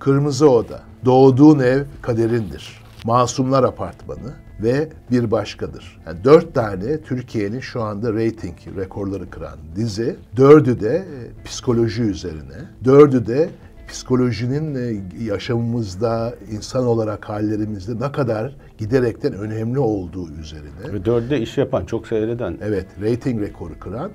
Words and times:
Kırmızı 0.00 0.50
Oda, 0.50 0.80
Doğduğun 1.04 1.58
Ev 1.58 1.82
Kaderindir, 2.02 2.82
Masumlar 3.04 3.64
Apartmanı 3.64 4.34
ve 4.62 4.88
Bir 5.10 5.30
Başkadır. 5.30 6.00
Yani 6.06 6.24
dört 6.24 6.54
tane 6.54 7.00
Türkiye'nin 7.00 7.60
şu 7.60 7.82
anda 7.82 8.12
rating 8.12 8.56
rekorları 8.76 9.30
kıran 9.30 9.58
dizi. 9.76 10.16
Dördü 10.36 10.80
de 10.80 10.96
e, 10.96 11.44
psikoloji 11.44 12.02
üzerine, 12.02 12.68
dördü 12.84 13.26
de 13.26 13.50
psikolojinin 13.88 14.74
e, 14.74 15.02
yaşamımızda, 15.24 16.34
insan 16.50 16.86
olarak 16.86 17.28
hallerimizde 17.28 18.06
ne 18.06 18.12
kadar 18.12 18.56
giderekten 18.78 19.32
önemli 19.32 19.78
olduğu 19.78 20.30
üzerine. 20.30 20.92
Ve 20.92 21.04
dörde 21.04 21.40
iş 21.40 21.58
yapan, 21.58 21.84
çok 21.84 22.06
seyreden. 22.06 22.58
Evet, 22.62 22.86
rating 23.02 23.42
rekoru 23.42 23.78
kıran. 23.80 24.10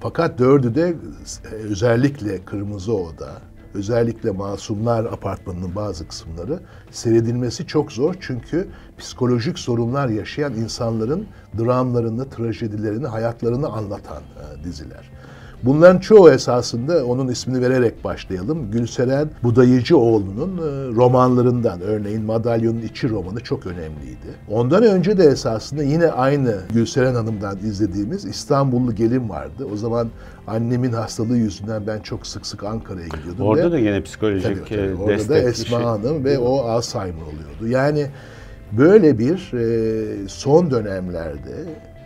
Fakat 0.00 0.38
dördü 0.38 0.74
de 0.74 0.94
e, 1.52 1.54
özellikle 1.54 2.44
Kırmızı 2.44 2.94
Oda, 2.94 3.30
özellikle 3.74 4.30
Masumlar 4.30 5.04
Apartmanı'nın 5.04 5.74
bazı 5.74 6.08
kısımları 6.08 6.60
seyredilmesi 6.90 7.66
çok 7.66 7.92
zor. 7.92 8.14
Çünkü 8.20 8.68
psikolojik 8.98 9.58
sorunlar 9.58 10.08
yaşayan 10.08 10.54
insanların 10.54 11.26
dramlarını, 11.58 12.30
trajedilerini, 12.30 13.06
hayatlarını 13.06 13.68
anlatan 13.68 14.22
e, 14.22 14.64
diziler. 14.64 15.10
Bunların 15.62 15.98
çoğu 15.98 16.30
esasında 16.30 17.06
onun 17.06 17.28
ismini 17.28 17.62
vererek 17.62 18.04
başlayalım. 18.04 18.70
Gülseren 18.70 19.28
Budayıcıoğlu'nun 19.42 20.58
e, 20.58 20.94
romanlarından 20.94 21.80
örneğin 21.80 22.24
Madalyonun 22.24 22.80
İçi 22.80 23.08
romanı 23.08 23.40
çok 23.40 23.66
önemliydi. 23.66 24.28
Ondan 24.48 24.82
önce 24.82 25.18
de 25.18 25.24
esasında 25.24 25.82
yine 25.82 26.06
aynı 26.06 26.56
Gülseren 26.74 27.14
Hanım'dan 27.14 27.58
izlediğimiz 27.58 28.24
İstanbullu 28.24 28.94
Gelin 28.94 29.28
vardı. 29.28 29.66
O 29.72 29.76
zaman 29.76 30.08
annemin 30.46 30.92
hastalığı 30.92 31.36
yüzünden 31.36 31.86
ben 31.86 32.00
çok 32.00 32.26
sık 32.26 32.46
sık 32.46 32.64
Ankara'ya 32.64 33.06
gidiyordum. 33.06 33.46
Orada 33.46 33.66
ve, 33.66 33.72
da 33.72 33.78
yine 33.78 34.02
psikolojik 34.02 34.44
tabii, 34.44 34.68
tabii, 34.68 34.80
e, 34.80 34.94
Orada 34.94 35.28
da 35.28 35.38
Esma 35.38 35.78
işi. 35.78 35.86
Hanım 35.86 36.24
ve 36.24 36.38
o 36.38 36.58
Alzheimer 36.60 37.22
oluyordu. 37.22 37.68
Yani 37.68 38.06
böyle 38.72 39.18
bir 39.18 39.52
e, 39.54 40.28
son 40.28 40.70
dönemlerde 40.70 41.54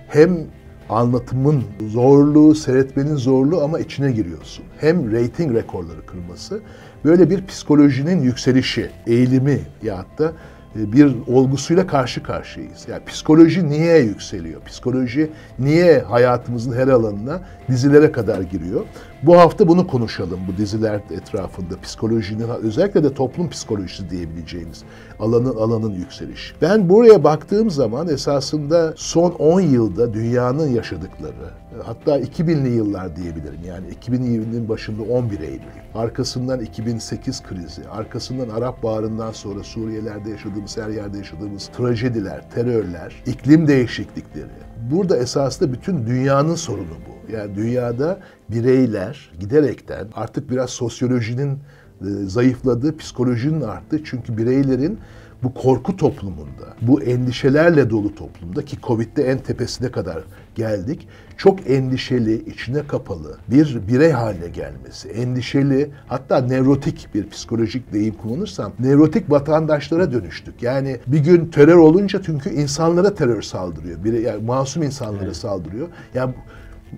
hem 0.08 0.39
anlatımın 0.88 1.64
zorluğu, 1.88 2.54
seyretmenin 2.54 3.16
zorluğu 3.16 3.62
ama 3.62 3.78
içine 3.78 4.12
giriyorsun. 4.12 4.64
Hem 4.78 5.12
rating 5.12 5.54
rekorları 5.54 6.06
kırması, 6.06 6.60
böyle 7.04 7.30
bir 7.30 7.46
psikolojinin 7.46 8.22
yükselişi, 8.22 8.90
eğilimi 9.06 9.60
ya 9.82 10.06
da 10.18 10.32
e, 10.80 10.92
bir 10.92 11.14
olgusuyla 11.27 11.86
karşı 11.86 12.22
karşıyayız. 12.22 12.86
Yani 12.88 13.05
psikoloji 13.05 13.68
niye 13.68 13.98
yükseliyor? 13.98 14.62
Psikoloji 14.64 15.30
niye 15.58 15.98
hayatımızın 15.98 16.72
her 16.72 16.88
alanına 16.88 17.40
dizilere 17.68 18.12
kadar 18.12 18.40
giriyor? 18.40 18.84
Bu 19.22 19.38
hafta 19.38 19.68
bunu 19.68 19.86
konuşalım 19.86 20.40
bu 20.48 20.56
diziler 20.56 21.00
etrafında. 21.10 21.80
Psikolojinin 21.82 22.48
özellikle 22.62 23.05
de 23.05 23.14
toplum 23.14 23.50
psikolojisi 23.50 24.10
diyebileceğimiz 24.10 24.82
alanın 25.20 25.57
alanın 25.57 25.95
yükselişi. 25.95 26.55
Ben 26.62 26.89
buraya 26.89 27.25
baktığım 27.25 27.70
zaman 27.70 28.09
esasında 28.09 28.95
son 28.97 29.31
10 29.31 29.61
yılda 29.61 30.15
dünyanın 30.15 30.69
yaşadıkları 30.69 31.65
hatta 31.83 32.20
2000'li 32.20 32.69
yıllar 32.69 33.17
diyebilirim. 33.17 33.61
Yani 33.67 33.87
2020'nin 33.89 34.69
başında 34.69 35.03
11 35.03 35.41
Eylül, 35.41 35.61
arkasından 35.95 36.61
2008 36.61 37.42
krizi, 37.42 37.89
arkasından 37.89 38.48
Arap 38.48 38.83
Baharı'ndan 38.83 39.33
sonra 39.33 39.62
Suriye'lerde 39.62 40.31
yaşadığımız, 40.31 40.77
her 40.77 40.89
yerde 40.89 41.19
yaşadığımız 41.19 41.67
trajediler, 41.67 42.51
terörler, 42.51 43.23
iklim 43.27 43.69
değişiklikleri. 43.69 44.47
Burada 44.91 45.17
esasında 45.17 45.73
bütün 45.73 46.07
dünyanın 46.07 46.55
sorunu 46.55 46.97
bu. 47.09 47.33
Yani 47.33 47.55
dünyada 47.55 48.19
bireyler 48.51 49.31
giderekten 49.41 50.07
artık 50.15 50.51
biraz 50.51 50.70
sosyolojinin 50.70 51.59
e, 52.00 52.06
zayıfladığı, 52.27 52.97
psikolojinin 52.97 53.61
arttı. 53.61 54.05
Çünkü 54.05 54.37
bireylerin 54.37 54.98
bu 55.42 55.55
korku 55.55 55.96
toplumunda, 55.96 56.74
bu 56.83 57.02
endişelerle 57.02 57.91
dolu 57.91 58.14
toplumda 58.14 58.64
ki 58.64 58.77
Covid'de 58.83 59.24
en 59.24 59.39
tepesine 59.39 59.91
kadar 59.91 60.24
geldik. 60.55 61.08
Çok 61.36 61.70
endişeli, 61.70 62.51
içine 62.51 62.86
kapalı 62.86 63.39
bir 63.51 63.89
birey 63.89 64.11
haline 64.11 64.48
gelmesi. 64.48 65.08
Endişeli, 65.08 65.91
hatta 66.07 66.41
nevrotik 66.41 67.08
bir 67.14 67.29
psikolojik 67.30 67.92
deyim 67.92 68.14
kullanırsam, 68.14 68.73
nevrotik 68.79 69.30
vatandaşlara 69.30 70.13
dönüştük. 70.13 70.63
Yani 70.63 71.01
bir 71.07 71.18
gün 71.18 71.47
terör 71.47 71.77
olunca 71.77 72.23
çünkü 72.27 72.51
insanlara 72.51 73.14
terör 73.14 73.42
saldırıyor. 73.42 74.05
Biri, 74.05 74.23
yani 74.23 74.45
masum 74.45 74.83
insanlara 74.83 75.24
evet. 75.24 75.36
saldırıyor. 75.36 75.89
Yani 76.14 76.35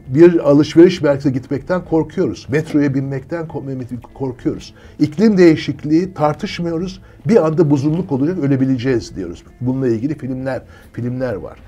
bir 0.09 0.51
alışveriş 0.51 1.03
merkezine 1.03 1.33
gitmekten 1.33 1.85
korkuyoruz. 1.85 2.47
Metroya 2.51 2.95
binmekten 2.95 3.49
korkuyoruz. 4.15 4.75
İklim 4.99 5.39
değişikliği 5.39 6.15
tartışmıyoruz. 6.15 7.01
Bir 7.29 7.47
anda 7.47 7.71
buzuluk 7.71 8.13
olacak 8.13 8.39
ölebileceğiz 8.39 9.17
diyoruz. 9.17 9.45
Bununla 9.61 9.89
ilgili 9.89 10.19
filmler 10.19 10.63
filmler 10.93 11.35
var. 11.35 11.59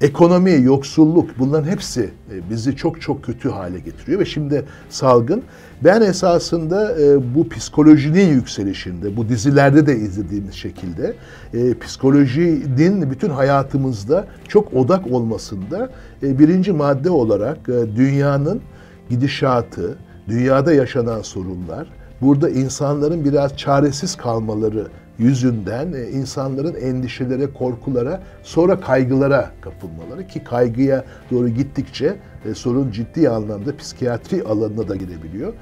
Ekonomi, 0.00 0.62
yoksulluk 0.62 1.38
bunların 1.38 1.70
hepsi 1.70 2.00
e, 2.02 2.50
bizi 2.50 2.76
çok 2.76 3.00
çok 3.00 3.24
kötü 3.24 3.48
hale 3.48 3.78
getiriyor 3.78 4.20
ve 4.20 4.24
şimdi 4.24 4.64
salgın. 4.88 5.42
Ben 5.84 6.02
esasında 6.02 7.00
e, 7.00 7.34
bu 7.34 7.48
psikolojinin 7.48 8.28
yükselişinde, 8.28 9.16
bu 9.16 9.28
dizilerde 9.28 9.86
de 9.86 9.96
izlediğimiz 9.96 10.54
şekilde 10.54 11.14
e, 11.54 11.78
psikolojinin 11.78 13.10
bütün 13.10 13.30
hayatımızda 13.30 14.26
çok 14.48 14.74
odak 14.74 15.12
olmasında 15.12 15.90
birinci 16.22 16.72
madde 16.72 17.10
olarak 17.10 17.68
dünyanın 17.96 18.60
gidişatı, 19.10 19.98
dünyada 20.28 20.72
yaşanan 20.72 21.22
sorunlar, 21.22 21.86
burada 22.20 22.50
insanların 22.50 23.24
biraz 23.24 23.56
çaresiz 23.56 24.16
kalmaları 24.16 24.86
yüzünden 25.18 25.92
e, 25.92 26.08
insanların 26.10 26.74
endişelere, 26.74 27.52
korkulara, 27.52 28.22
sonra 28.42 28.80
kaygılara 28.80 29.50
kapılmaları 29.60 30.26
ki 30.26 30.44
kaygıya 30.44 31.04
doğru 31.30 31.48
gittikçe 31.48 32.16
e, 32.50 32.54
sorun 32.54 32.90
ciddi 32.90 33.30
anlamda 33.30 33.76
psikiyatri 33.76 34.42
alanına 34.42 34.88
da 34.88 34.96
girebiliyor. 34.96 35.52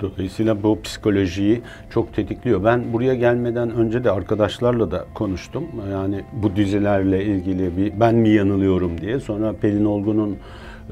Dolayısıyla 0.00 0.62
bu 0.62 0.82
psikolojiyi 0.82 1.62
çok 1.90 2.14
tetikliyor. 2.14 2.64
Ben 2.64 2.92
buraya 2.92 3.14
gelmeden 3.14 3.70
önce 3.70 4.04
de 4.04 4.10
arkadaşlarla 4.10 4.90
da 4.90 5.04
konuştum. 5.14 5.64
Yani 5.92 6.24
bu 6.32 6.56
dizilerle 6.56 7.24
ilgili 7.24 7.76
bir 7.76 8.00
ben 8.00 8.14
mi 8.14 8.28
yanılıyorum 8.28 9.00
diye. 9.00 9.20
Sonra 9.20 9.52
Pelin 9.52 9.84
Olgun'un 9.84 10.36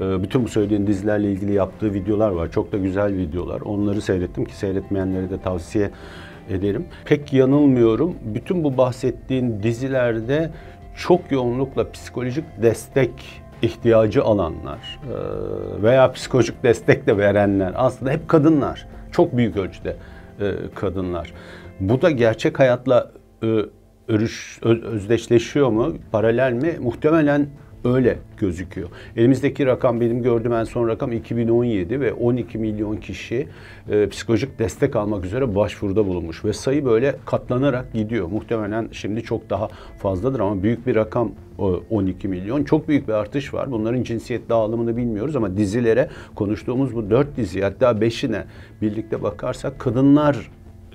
e, 0.01 0.23
bütün 0.23 0.43
bu 0.43 0.47
söylediğin 0.47 0.87
dizilerle 0.87 1.31
ilgili 1.31 1.53
yaptığı 1.53 1.93
videolar 1.93 2.29
var. 2.29 2.51
Çok 2.51 2.71
da 2.71 2.77
güzel 2.77 3.17
videolar. 3.17 3.61
Onları 3.61 4.01
seyrettim 4.01 4.45
ki 4.45 4.55
seyretmeyenlere 4.55 5.29
de 5.29 5.41
tavsiye 5.41 5.91
ederim. 6.49 6.85
Pek 7.05 7.33
yanılmıyorum. 7.33 8.15
Bütün 8.25 8.63
bu 8.63 8.77
bahsettiğin 8.77 9.63
dizilerde 9.63 10.51
çok 10.95 11.31
yoğunlukla 11.31 11.91
psikolojik 11.91 12.45
destek 12.61 13.11
ihtiyacı 13.61 14.23
alanlar 14.23 14.99
e, 15.03 15.83
veya 15.83 16.11
psikolojik 16.11 16.63
destek 16.63 17.07
de 17.07 17.17
verenler 17.17 17.73
aslında 17.75 18.11
hep 18.11 18.27
kadınlar. 18.27 18.87
Çok 19.11 19.37
büyük 19.37 19.57
ölçüde 19.57 19.95
e, 20.39 20.53
kadınlar. 20.75 21.33
Bu 21.79 22.01
da 22.01 22.11
gerçek 22.11 22.59
hayatla 22.59 23.11
e, 23.43 23.47
örüş, 24.07 24.59
özdeşleşiyor 24.63 25.69
mu? 25.69 25.97
Paralel 26.11 26.53
mi? 26.53 26.75
Muhtemelen 26.81 27.47
öyle 27.85 28.17
gözüküyor. 28.37 28.89
Elimizdeki 29.17 29.65
rakam 29.65 30.01
benim 30.01 30.23
gördüğüm 30.23 30.53
en 30.53 30.63
son 30.63 30.87
rakam 30.87 31.11
2017 31.11 32.01
ve 32.01 32.13
12 32.13 32.57
milyon 32.57 32.97
kişi 32.97 33.47
e, 33.89 34.09
psikolojik 34.09 34.59
destek 34.59 34.95
almak 34.95 35.25
üzere 35.25 35.55
başvuruda 35.55 36.07
bulunmuş 36.07 36.45
ve 36.45 36.53
sayı 36.53 36.85
böyle 36.85 37.15
katlanarak 37.25 37.93
gidiyor. 37.93 38.27
Muhtemelen 38.27 38.89
şimdi 38.91 39.23
çok 39.23 39.49
daha 39.49 39.67
fazladır 39.97 40.39
ama 40.39 40.63
büyük 40.63 40.87
bir 40.87 40.95
rakam 40.95 41.31
12 41.89 42.27
milyon. 42.27 42.63
Çok 42.63 42.87
büyük 42.87 43.07
bir 43.07 43.13
artış 43.13 43.53
var. 43.53 43.71
Bunların 43.71 44.03
cinsiyet 44.03 44.49
dağılımını 44.49 44.97
bilmiyoruz 44.97 45.35
ama 45.35 45.57
dizilere 45.57 46.09
konuştuğumuz 46.35 46.95
bu 46.95 47.09
dört 47.09 47.37
dizi 47.37 47.61
hatta 47.61 48.01
beşine 48.01 48.43
birlikte 48.81 49.23
bakarsak 49.23 49.79
kadınlar 49.79 50.49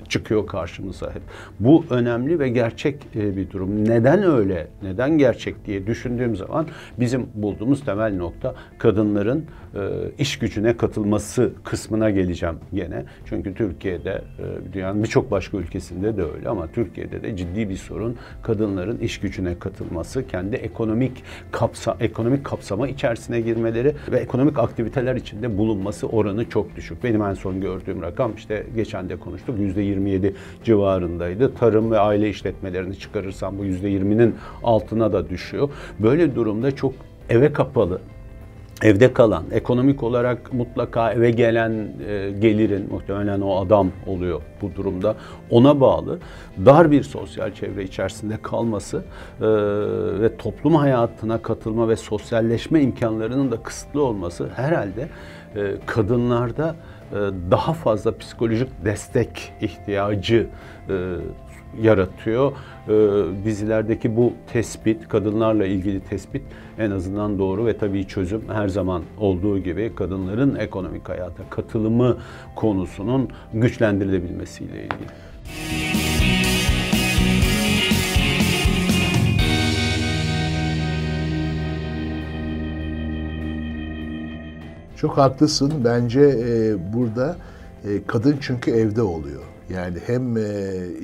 çıkıyor 0.08 0.46
karşımıza 0.46 1.14
hep. 1.14 1.22
Bu 1.60 1.84
önemli 1.90 2.38
ve 2.38 2.48
gerçek 2.48 3.06
e, 3.16 3.36
bir 3.36 3.50
durum. 3.50 3.84
Neden 3.88 4.22
öyle, 4.22 4.66
neden 4.82 5.18
gerçek 5.18 5.66
diye 5.66 5.86
düşündüğüm 5.86 6.36
zaman 6.36 6.66
bizim 7.00 7.26
bulduğumuz 7.34 7.84
temel 7.84 8.16
nokta 8.16 8.54
kadınların 8.78 9.44
e, 9.74 9.80
iş 10.18 10.38
gücüne 10.38 10.76
katılması 10.76 11.52
kısmına 11.64 12.10
geleceğim 12.10 12.56
gene. 12.74 13.04
Çünkü 13.24 13.54
Türkiye'de, 13.54 14.22
e, 14.38 14.72
dünyanın 14.72 15.02
birçok 15.02 15.30
başka 15.30 15.56
ülkesinde 15.56 16.16
de 16.16 16.22
öyle 16.22 16.48
ama 16.48 16.66
Türkiye'de 16.66 17.22
de 17.22 17.36
ciddi 17.36 17.68
bir 17.68 17.76
sorun 17.76 18.16
kadınların 18.42 18.98
iş 18.98 19.20
gücüne 19.20 19.58
katılması, 19.58 20.26
kendi 20.26 20.56
ekonomik 20.56 21.22
kapsa 21.52 21.96
ekonomik 22.00 22.44
kapsama 22.44 22.88
içerisine 22.88 23.40
girmeleri 23.40 23.94
ve 24.12 24.18
ekonomik 24.18 24.58
aktiviteler 24.58 25.16
içinde 25.16 25.58
bulunması 25.58 26.06
oranı 26.06 26.48
çok 26.48 26.76
düşük. 26.76 27.04
Benim 27.04 27.22
en 27.22 27.34
son 27.34 27.60
gördüğüm 27.60 28.02
rakam 28.02 28.34
işte 28.36 28.66
geçen 28.76 29.08
de 29.08 29.16
konuştuk 29.16 29.58
yüzde 29.58 29.82
%27 29.96 30.32
civarındaydı. 30.64 31.54
Tarım 31.54 31.90
ve 31.90 31.98
aile 31.98 32.28
işletmelerini 32.28 32.98
çıkarırsam 32.98 33.58
bu 33.58 33.64
%20'nin 33.64 34.34
altına 34.62 35.12
da 35.12 35.28
düşüyor. 35.28 35.68
Böyle 35.98 36.34
durumda 36.34 36.76
çok 36.76 36.92
eve 37.28 37.52
kapalı 37.52 38.00
evde 38.82 39.12
kalan, 39.12 39.44
ekonomik 39.52 40.02
olarak 40.02 40.52
mutlaka 40.52 41.12
eve 41.12 41.30
gelen 41.30 41.70
e, 42.08 42.30
gelirin, 42.30 42.88
muhtemelen 42.90 43.40
o 43.40 43.60
adam 43.60 43.90
oluyor 44.06 44.42
bu 44.62 44.74
durumda, 44.74 45.16
ona 45.50 45.80
bağlı 45.80 46.18
dar 46.66 46.90
bir 46.90 47.02
sosyal 47.02 47.54
çevre 47.54 47.84
içerisinde 47.84 48.36
kalması 48.42 48.96
e, 48.96 49.46
ve 50.20 50.36
toplum 50.36 50.74
hayatına 50.74 51.42
katılma 51.42 51.88
ve 51.88 51.96
sosyalleşme 51.96 52.82
imkanlarının 52.82 53.50
da 53.50 53.56
kısıtlı 53.56 54.02
olması 54.02 54.48
herhalde 54.54 55.08
e, 55.56 55.74
kadınlarda 55.86 56.76
daha 57.50 57.72
fazla 57.72 58.18
psikolojik 58.18 58.68
destek 58.84 59.52
ihtiyacı 59.60 60.46
e, 60.88 60.94
yaratıyor. 61.82 62.52
Ee, 62.88 63.44
dizilerdeki 63.44 64.16
bu 64.16 64.32
tespit, 64.52 65.08
kadınlarla 65.08 65.66
ilgili 65.66 66.00
tespit 66.00 66.42
en 66.78 66.90
azından 66.90 67.38
doğru 67.38 67.66
ve 67.66 67.78
tabii 67.78 68.06
çözüm 68.06 68.42
her 68.52 68.68
zaman 68.68 69.02
olduğu 69.18 69.58
gibi 69.58 69.92
kadınların 69.96 70.56
ekonomik 70.56 71.08
hayata 71.08 71.42
katılımı 71.50 72.16
konusunun 72.56 73.28
güçlendirilebilmesiyle 73.52 74.82
ilgili. 74.82 75.33
Çok 85.04 85.18
haklısın. 85.18 85.72
Bence 85.84 86.20
e, 86.20 86.76
burada 86.92 87.36
e, 87.84 88.04
kadın 88.06 88.36
çünkü 88.40 88.70
evde 88.70 89.02
oluyor. 89.02 89.42
Yani 89.70 89.98
hem 90.06 90.36
e, 90.36 90.42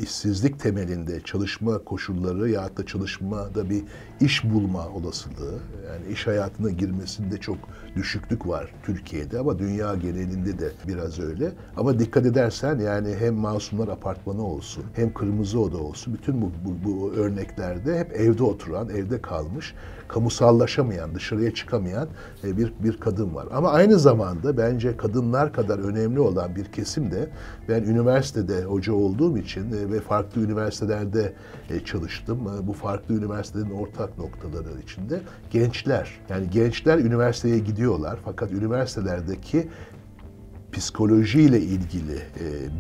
işsizlik 0.03 0.61
temelinde 0.61 1.21
çalışma 1.21 1.79
koşulları 1.79 2.51
ya 2.51 2.77
da 2.77 2.87
çalışmada 2.87 3.71
bir 3.71 3.83
iş 4.21 4.45
bulma 4.45 4.89
olasılığı, 4.89 5.59
yani 5.87 6.13
iş 6.13 6.27
hayatına 6.27 6.71
girmesinde 6.71 7.39
çok 7.39 7.59
düşüklük 7.97 8.47
var 8.47 8.75
Türkiye'de 8.83 9.39
ama 9.39 9.59
dünya 9.59 9.95
genelinde 9.95 10.59
de 10.59 10.73
biraz 10.89 11.21
öyle. 11.21 11.53
Ama 11.77 11.99
dikkat 11.99 12.27
edersen 12.27 12.79
yani 12.79 13.17
hem 13.19 13.35
Masumlar 13.35 13.89
Apartmanı 13.89 14.47
olsun, 14.47 14.85
hem 14.95 15.15
Kırmızı 15.15 15.61
Oda 15.61 15.79
olsun, 15.79 16.15
bütün 16.15 16.43
bu, 16.43 16.51
bu, 16.65 16.91
bu 16.91 17.13
örneklerde 17.13 17.99
hep 17.99 18.13
evde 18.13 18.43
oturan, 18.43 18.89
evde 18.89 19.23
kalmış, 19.23 19.75
kamusallaşamayan, 20.09 21.15
dışarıya 21.15 21.55
çıkamayan 21.55 22.09
e, 22.45 22.57
bir, 22.57 22.73
bir 22.79 23.01
kadın 23.01 23.35
var. 23.35 23.47
Ama 23.53 23.71
aynı 23.71 23.99
zamanda 23.99 24.57
bence 24.57 24.97
kadınlar 24.97 25.53
kadar 25.53 25.79
önemli 25.79 26.21
olan 26.21 26.57
bir 26.57 26.65
kesim 26.65 27.11
de 27.11 27.31
ben 27.69 27.83
üniversitede 27.83 28.65
hoca 28.65 28.93
olduğum 28.93 29.39
için 29.39 29.73
e, 29.73 29.93
ve 29.93 30.01
farklı 30.01 30.41
üniversitelerde 30.43 31.33
e, 31.71 31.81
çalıştım. 31.81 32.39
Bu 32.63 32.73
farklı 32.73 33.15
üniversitelerin 33.15 33.71
ortak 33.71 34.10
noktaları 34.19 34.81
içinde 34.85 35.21
gençler. 35.51 36.21
Yani 36.29 36.51
gençler 36.51 36.99
üniversiteye 36.99 37.59
gidiyorlar 37.59 38.19
fakat 38.25 38.53
üniversitelerdeki 38.53 39.69
psikolojiyle 40.73 41.61
ilgili 41.61 42.19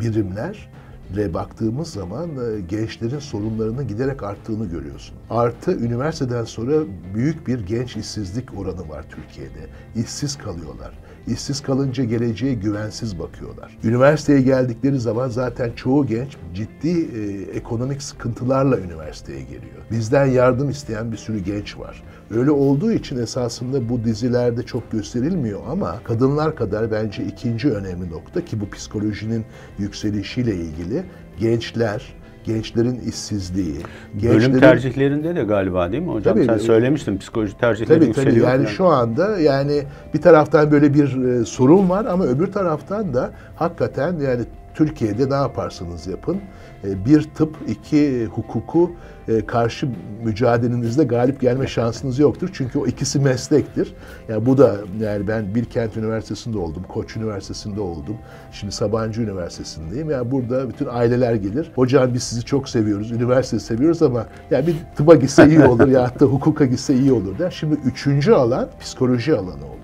birimler 0.01 0.71
ve 1.17 1.35
baktığımız 1.35 1.89
zaman 1.89 2.31
e, 2.31 2.61
gençlerin 2.61 3.19
sorunlarının 3.19 3.89
giderek 3.89 4.23
arttığını 4.23 4.67
görüyorsun. 4.67 5.17
Artı 5.31 5.73
üniversiteden 5.73 6.45
sonra 6.45 6.73
büyük 7.15 7.47
bir 7.47 7.67
genç 7.67 7.97
işsizlik 7.97 8.59
oranı 8.59 8.89
var 8.89 9.05
Türkiye'de. 9.11 9.67
İşsiz 9.95 10.39
kalıyorlar. 10.39 10.99
İşsiz 11.27 11.61
kalınca 11.61 12.05
geleceğe 12.05 12.55
güvensiz 12.55 13.19
bakıyorlar. 13.19 13.79
Üniversiteye 13.85 14.41
geldikleri 14.41 15.01
zaman 15.01 15.29
zaten 15.29 15.73
çoğu 15.77 16.07
genç 16.07 16.37
ciddi 16.55 16.89
e, 16.89 17.43
ekonomik 17.57 18.03
sıkıntılarla 18.03 18.79
üniversiteye 18.79 19.43
geliyor. 19.43 19.83
Bizden 19.91 20.27
yardım 20.27 20.71
isteyen 20.71 21.13
bir 21.13 21.17
sürü 21.17 21.39
genç 21.39 21.79
var. 21.79 22.03
Öyle 22.31 22.51
olduğu 22.51 22.93
için 22.93 23.19
esasında 23.19 23.89
bu 23.89 24.05
dizilerde 24.05 24.63
çok 24.63 24.93
gösterilmiyor 24.93 25.61
ama 25.69 26.01
kadınlar 26.05 26.57
kadar 26.57 26.91
bence 26.91 27.25
ikinci 27.25 27.71
önemli 27.71 28.11
nokta 28.11 28.45
ki 28.45 28.61
bu 28.61 28.71
psikolojinin 28.71 29.45
yükselişiyle 29.79 30.55
ilgili 30.55 31.05
gençler, 31.41 32.15
gençlerin 32.45 33.01
işsizliği. 33.01 33.77
Gençlerin... 34.17 34.39
Bölüm 34.39 34.61
tercihlerinde 34.61 35.37
de 35.37 35.45
galiba 35.45 35.93
değil 35.93 36.03
mi 36.03 36.13
hocam? 36.13 36.35
Tabii, 36.35 36.45
Sen 36.45 36.59
söylemiştin 36.59 37.19
psikoloji 37.19 37.59
tercihleri 37.59 37.99
tabii, 37.99 38.07
yükseliyor. 38.07 38.47
Tabii 38.47 38.63
yani 38.63 38.67
şu 38.69 38.87
anda 38.87 39.39
yani 39.39 39.83
bir 40.15 40.21
taraftan 40.21 40.71
böyle 40.71 40.95
bir 40.95 41.25
e, 41.25 41.45
sorun 41.45 41.89
var 41.89 42.05
ama 42.05 42.25
öbür 42.25 42.53
taraftan 42.53 43.15
da 43.15 43.31
hakikaten 43.57 44.13
yani 44.21 44.43
Türkiye'de 44.75 45.31
ne 45.31 45.35
yaparsanız 45.35 46.07
yapın 46.07 46.35
e, 46.35 46.41
bir 46.85 47.23
tıp, 47.23 47.57
iki 47.69 48.27
hukuku 48.27 48.91
e, 49.29 49.47
karşı 49.47 49.89
mücadelenizde 50.25 51.05
galip 51.05 51.41
gelme 51.41 51.67
şansınız 51.67 52.19
yoktur. 52.19 52.51
Çünkü 52.53 52.79
o 52.79 52.87
ikisi 52.87 53.21
meslektir. 53.21 53.95
Yani 54.29 54.47
bu 54.47 54.59
da 54.59 54.77
yani 55.01 55.29
ben 55.29 55.55
Bilkent 55.55 55.97
Üniversitesi'nde 55.97 56.59
oldum, 56.59 56.83
Koç 56.89 57.17
Üniversitesi'nde 57.17 57.81
oldum. 57.81 58.17
Şimdi 58.53 58.73
Sabancı 58.73 59.23
Üniversitesi'ndeyim. 59.23 60.11
Yani 60.11 60.31
burada 60.31 60.69
bütün 60.69 60.87
aileler 60.87 61.35
gelir. 61.35 61.73
Hocam 61.75 62.15
biz 62.15 62.23
sizi 62.23 62.43
çok 62.43 62.69
seviyoruz, 62.69 63.11
üniversite 63.11 63.61
seviyoruz 63.61 64.03
ama 64.03 64.27
ya 64.51 64.67
bir 64.67 64.77
tıba 64.97 65.15
gitse 65.15 65.49
iyi 65.49 65.65
olur 65.65 65.89
ya 65.89 66.13
da 66.21 66.25
hukuka 66.25 66.65
gitse 66.65 66.95
iyi 66.95 67.13
olur 67.13 67.39
der. 67.39 67.51
Şimdi 67.51 67.75
üçüncü 67.85 68.33
alan 68.33 68.69
psikoloji 68.81 69.35
alanı 69.35 69.65
oluyor. 69.67 69.81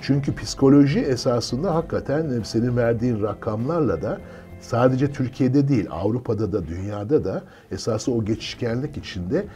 Çünkü 0.00 0.34
psikoloji 0.34 1.00
esasında 1.00 1.74
hakikaten 1.74 2.42
senin 2.44 2.76
verdiğin 2.76 3.22
rakamlarla 3.22 4.02
da 4.02 4.18
sadece 4.60 5.12
Türkiye'de 5.12 5.68
değil 5.68 5.86
Avrupa'da 5.90 6.52
da 6.52 6.66
dünyada 6.66 7.24
da 7.24 7.42
esası 7.70 8.12
o 8.12 8.24
geçişkenlik 8.24 8.96
içinde 8.96 9.46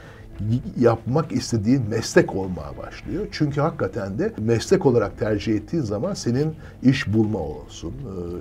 yapmak 0.78 1.32
istediğin 1.32 1.82
meslek 1.88 2.36
olmaya 2.36 2.78
başlıyor. 2.78 3.26
Çünkü 3.32 3.60
hakikaten 3.60 4.18
de 4.18 4.32
meslek 4.38 4.86
olarak 4.86 5.18
tercih 5.18 5.54
ettiğin 5.54 5.82
zaman 5.82 6.14
senin 6.14 6.54
iş 6.82 7.12
bulma 7.12 7.38
olsun. 7.38 7.94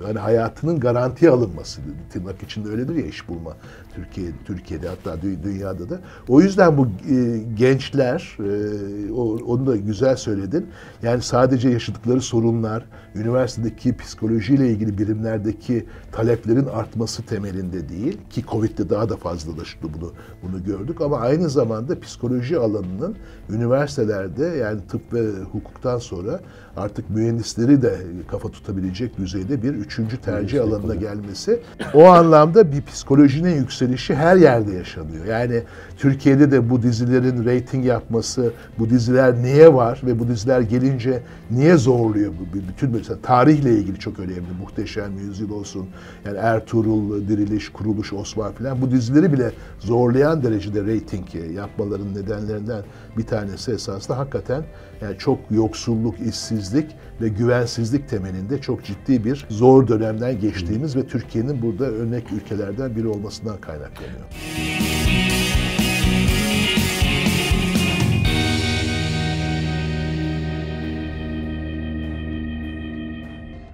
Hani 0.04 0.18
hayatının 0.18 0.80
garantiye 0.80 1.30
alınması 1.30 1.80
tırnak 2.12 2.42
içinde 2.42 2.68
öyledir 2.68 2.94
ya 2.94 3.06
iş 3.06 3.28
bulma 3.28 3.56
Türkiye 3.94 4.26
Türkiye'de 4.44 4.88
hatta 4.88 5.22
dünyada 5.22 5.90
da. 5.90 6.00
O 6.28 6.40
yüzden 6.40 6.78
bu 6.78 6.86
e, 6.86 7.38
gençler 7.54 8.36
e, 8.38 9.12
onu 9.42 9.66
da 9.66 9.76
güzel 9.76 10.16
söyledin. 10.16 10.66
Yani 11.02 11.22
sadece 11.22 11.68
yaşadıkları 11.68 12.20
sorunlar, 12.20 12.84
üniversitedeki 13.14 13.96
psikolojiyle 13.96 14.70
ilgili 14.70 14.98
birimlerdeki 14.98 15.86
taleplerin 16.12 16.66
artması 16.66 17.22
temelinde 17.22 17.88
değil 17.88 18.18
ki 18.30 18.44
Covid'de 18.50 18.90
daha 18.90 19.08
da 19.08 19.16
fazlalaştı 19.16 19.88
bunu 19.94 20.12
bunu 20.42 20.64
gördük 20.64 21.00
ama 21.00 21.16
aynı 21.18 21.48
zamanda 21.48 21.89
psikoloji 21.98 22.58
alanının 22.58 23.16
üniversitelerde 23.50 24.44
yani 24.44 24.80
tıp 24.88 25.12
ve 25.12 25.26
hukuktan 25.52 25.98
sonra 25.98 26.40
artık 26.76 27.10
mühendisleri 27.10 27.82
de 27.82 27.96
kafa 28.28 28.48
tutabilecek 28.48 29.18
düzeyde 29.18 29.62
bir 29.62 29.74
üçüncü 29.74 30.16
tercih 30.16 30.62
alanına 30.62 30.94
gelmesi 30.94 31.60
o 31.94 32.04
anlamda 32.04 32.72
bir 32.72 32.82
psikolojinin 32.82 33.54
yükselişi 33.54 34.14
her 34.14 34.36
yerde 34.36 34.72
yaşanıyor. 34.72 35.24
Yani 35.24 35.62
Türkiye'de 35.96 36.50
de 36.50 36.70
bu 36.70 36.82
dizilerin 36.82 37.44
reyting 37.44 37.86
yapması, 37.86 38.52
bu 38.78 38.90
diziler 38.90 39.34
niye 39.42 39.74
var 39.74 40.00
ve 40.04 40.18
bu 40.18 40.28
diziler 40.28 40.60
gelince 40.60 41.22
niye 41.50 41.76
zorluyor? 41.76 42.32
Bütün 42.68 42.90
mesela 42.90 43.18
tarihle 43.22 43.74
ilgili 43.74 43.98
çok 43.98 44.18
önemli. 44.18 44.40
Muhteşem 44.60 45.18
Yüzyıl 45.18 45.50
olsun, 45.50 45.86
yani 46.24 46.38
Ertuğrul, 46.38 47.28
Diriliş, 47.28 47.68
Kuruluş, 47.68 48.12
Osman 48.12 48.52
filan 48.52 48.82
bu 48.82 48.90
dizileri 48.90 49.32
bile 49.32 49.52
zorlayan 49.78 50.42
derecede 50.42 50.84
reyting 50.84 51.26
yapmaların 51.70 52.14
nedenlerinden 52.14 52.82
bir 53.18 53.26
tanesi 53.26 53.72
esasında 53.72 54.18
hakikaten 54.18 54.64
yani 55.00 55.18
çok 55.18 55.38
yoksulluk, 55.50 56.20
işsizlik 56.20 56.96
ve 57.20 57.28
güvensizlik 57.28 58.08
temelinde 58.08 58.60
çok 58.60 58.84
ciddi 58.84 59.24
bir 59.24 59.46
zor 59.48 59.88
dönemden 59.88 60.40
geçtiğimiz 60.40 60.96
ve 60.96 61.06
Türkiye'nin 61.06 61.62
burada 61.62 61.84
örnek 61.84 62.32
ülkelerden 62.32 62.96
biri 62.96 63.08
olmasından 63.08 63.56
kaynaklanıyor. 63.60 64.20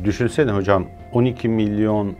Düşünsene 0.04 0.50
hocam 0.50 0.86
12 1.12 1.48
milyon 1.48 2.16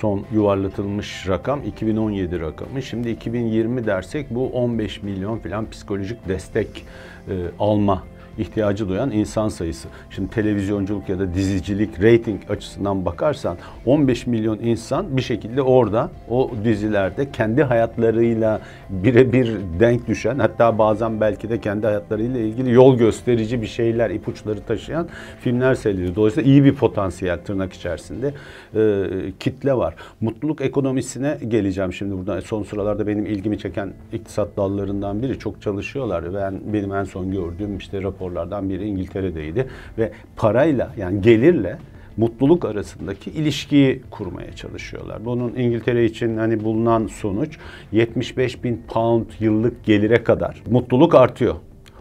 son 0.00 0.24
yuvarlatılmış 0.32 1.28
rakam 1.28 1.62
2017 1.62 2.40
rakamı. 2.40 2.82
Şimdi 2.82 3.10
2020 3.10 3.86
dersek 3.86 4.30
bu 4.30 4.48
15 4.48 5.02
milyon 5.02 5.38
falan 5.38 5.70
psikolojik 5.70 6.28
destek 6.28 6.84
e, 7.28 7.34
alma 7.58 8.04
ihtiyacı 8.38 8.88
duyan 8.88 9.10
insan 9.10 9.48
sayısı. 9.48 9.88
Şimdi 10.10 10.30
televizyonculuk 10.30 11.08
ya 11.08 11.18
da 11.18 11.34
dizicilik, 11.34 12.02
rating 12.02 12.40
açısından 12.50 13.04
bakarsan 13.04 13.56
15 13.86 14.26
milyon 14.26 14.58
insan 14.58 15.16
bir 15.16 15.22
şekilde 15.22 15.62
orada 15.62 16.10
o 16.30 16.50
dizilerde 16.64 17.32
kendi 17.32 17.62
hayatlarıyla 17.62 18.60
birebir 18.90 19.56
denk 19.80 20.08
düşen 20.08 20.38
hatta 20.38 20.78
bazen 20.78 21.20
belki 21.20 21.50
de 21.50 21.60
kendi 21.60 21.86
hayatlarıyla 21.86 22.40
ilgili 22.40 22.72
yol 22.72 22.96
gösterici 22.98 23.62
bir 23.62 23.66
şeyler, 23.66 24.10
ipuçları 24.10 24.60
taşıyan 24.60 25.08
filmler 25.40 25.74
seyrediyor. 25.74 26.14
Dolayısıyla 26.14 26.50
iyi 26.50 26.64
bir 26.64 26.74
potansiyel 26.74 27.38
tırnak 27.38 27.72
içerisinde 27.72 28.34
e, 28.74 29.06
kitle 29.40 29.74
var. 29.74 29.94
Mutluluk 30.20 30.60
ekonomisine 30.60 31.38
geleceğim 31.48 31.92
şimdi 31.92 32.18
burada. 32.18 32.40
Son 32.40 32.62
sıralarda 32.62 33.06
benim 33.06 33.26
ilgimi 33.26 33.58
çeken 33.58 33.92
iktisat 34.12 34.56
dallarından 34.56 35.22
biri. 35.22 35.38
Çok 35.38 35.62
çalışıyorlar. 35.62 36.34
Ben 36.34 36.60
benim 36.72 36.94
en 36.94 37.04
son 37.04 37.30
gördüğüm 37.30 37.76
işte 37.78 38.02
raporlardan 38.20 38.70
biri 38.70 38.86
İngiltere'deydi 38.86 39.66
ve 39.98 40.12
parayla 40.36 40.90
yani 40.96 41.20
gelirle 41.20 41.78
mutluluk 42.16 42.64
arasındaki 42.64 43.30
ilişkiyi 43.30 44.02
kurmaya 44.10 44.52
çalışıyorlar. 44.52 45.24
Bunun 45.24 45.54
İngiltere 45.54 46.04
için 46.04 46.36
hani 46.36 46.64
bulunan 46.64 47.06
sonuç 47.06 47.58
75 47.92 48.64
bin 48.64 48.82
pound 48.88 49.26
yıllık 49.40 49.84
gelire 49.84 50.24
kadar 50.24 50.62
mutluluk 50.70 51.14
artıyor. 51.14 51.54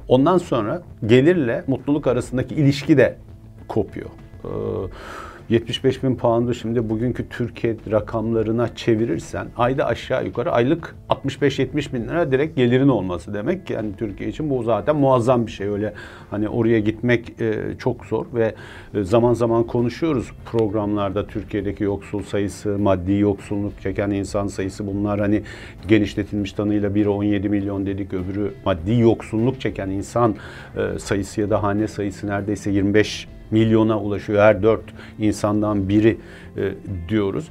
Ondan 0.07 0.37
sonra 0.37 0.81
gelirle 1.05 1.63
mutluluk 1.67 2.07
arasındaki 2.07 2.55
ilişki 2.55 2.97
de 2.97 3.17
kopuyor. 3.67 4.09
Ee, 4.43 4.47
75 5.49 6.03
bin 6.03 6.15
pound'u 6.15 6.53
şimdi 6.53 6.89
bugünkü 6.89 7.29
Türkiye 7.29 7.75
rakamlarına 7.91 8.75
çevirirsen 8.75 9.47
ayda 9.57 9.85
aşağı 9.85 10.25
yukarı 10.25 10.51
aylık 10.51 10.95
65-70 11.09 11.93
bin 11.93 12.07
lira 12.07 12.31
direkt 12.31 12.55
gelirin 12.55 12.87
olması 12.87 13.33
demek. 13.33 13.69
Yani 13.69 13.89
Türkiye 13.97 14.29
için 14.29 14.49
bu 14.49 14.63
zaten 14.63 14.95
muazzam 14.95 15.47
bir 15.47 15.51
şey. 15.51 15.67
Öyle 15.67 15.93
hani 16.29 16.49
oraya 16.49 16.79
gitmek 16.79 17.41
e, 17.41 17.55
çok 17.79 18.05
zor 18.05 18.25
ve 18.33 18.55
e, 18.93 19.03
zaman 19.03 19.33
zaman 19.33 19.63
konuşuyoruz 19.63 20.31
programlarda 20.45 21.27
Türkiye'deki 21.27 21.83
yoksul 21.83 22.23
sayısı, 22.23 22.77
maddi 22.77 23.13
yoksulluk 23.13 23.81
çeken 23.81 24.11
insan 24.11 24.47
sayısı 24.47 24.87
bunlar 24.87 25.19
hani 25.19 25.41
genişletilmiş 25.87 26.53
tanıyla 26.53 26.95
biri 26.95 27.09
17 27.09 27.49
milyon 27.49 27.85
dedik 27.85 28.13
öbürü 28.13 28.53
maddi 28.65 28.99
yoksulluk 28.99 29.61
çeken 29.61 29.89
insan 29.89 30.35
e, 30.77 30.99
sayısı 30.99 31.41
ya 31.41 31.49
da 31.49 31.63
hane 31.63 31.87
sayısı 31.87 32.27
neredeyse 32.27 32.71
25 32.71 33.27
milyona 33.51 33.99
ulaşıyor 33.99 34.41
her 34.41 34.63
dört 34.63 34.83
insandan 35.19 35.89
biri 35.89 36.17
e, 36.57 36.71
diyoruz. 37.09 37.49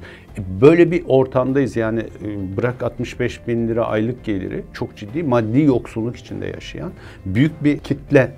Böyle 0.61 0.91
bir 0.91 1.03
ortamdayız 1.07 1.75
yani 1.75 1.99
e, 1.99 2.57
bırak 2.57 2.83
65 2.83 3.47
bin 3.47 3.67
lira 3.67 3.85
aylık 3.85 4.23
geliri 4.23 4.63
çok 4.73 4.97
ciddi 4.97 5.23
maddi 5.23 5.61
yoksulluk 5.61 6.15
içinde 6.15 6.45
yaşayan 6.45 6.91
büyük 7.25 7.63
bir 7.63 7.77
kitle 7.77 8.31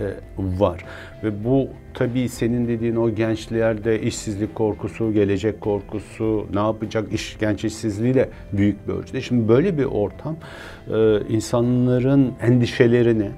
e, 0.00 0.06
var. 0.38 0.84
Ve 1.24 1.44
bu 1.44 1.68
tabii 1.94 2.28
senin 2.28 2.68
dediğin 2.68 2.96
o 2.96 3.10
gençlerde 3.10 4.00
işsizlik 4.00 4.54
korkusu, 4.54 5.12
gelecek 5.12 5.60
korkusu, 5.60 6.46
ne 6.54 6.60
yapacak 6.60 7.12
iş 7.12 7.36
genç 7.40 7.64
işsizliği 7.64 8.14
de 8.14 8.28
büyük 8.52 8.88
bir 8.88 8.92
ölçüde. 8.92 9.20
Şimdi 9.20 9.48
böyle 9.48 9.78
bir 9.78 9.84
ortam 9.84 10.36
e, 10.94 11.20
insanların 11.28 12.32
endişelerini, 12.42 13.30